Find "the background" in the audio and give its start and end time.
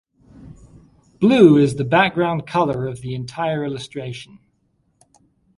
1.75-2.47